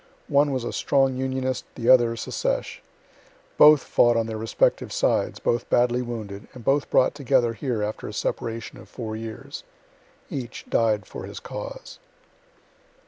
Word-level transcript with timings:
One 0.29 0.49
was 0.51 0.63
a 0.63 0.73
strong 0.73 1.15
Unionist, 1.15 1.63
the 1.75 1.87
other 1.87 2.15
Secesh; 2.15 2.81
both 3.55 3.83
fought 3.83 4.17
on 4.17 4.25
their 4.25 4.35
respective 4.39 4.91
sides, 4.91 5.37
both 5.37 5.69
badly 5.69 6.01
wounded, 6.01 6.47
and 6.55 6.65
both 6.65 6.89
brought 6.89 7.13
together 7.13 7.53
here 7.53 7.83
after 7.83 8.07
a 8.07 8.13
separation 8.13 8.79
of 8.79 8.89
four 8.89 9.15
years. 9.15 9.63
Each 10.27 10.65
died 10.67 11.05
for 11.05 11.25
his 11.25 11.39
cause. 11.39 11.99